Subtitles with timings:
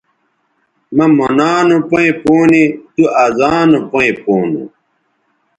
[0.95, 2.63] مہ مونا نو پیئں پونے
[2.93, 4.63] تُو ازانو پیئں پونو